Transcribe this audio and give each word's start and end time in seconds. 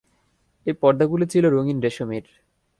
এর 0.67 0.75
পর্দাগুলো 0.81 1.25
ছিল 1.25 1.43
রঙিন 1.45 1.77
রেশমের। 1.81 2.25